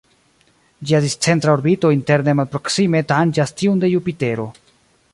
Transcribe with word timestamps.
Ĝia 0.91 1.01
discentra 1.03 1.53
orbito 1.59 1.93
interne 1.97 2.37
malproksime 2.41 3.05
tanĝas 3.15 3.57
tiun 3.63 3.85
de 3.85 3.95
Jupitero. 3.97 4.53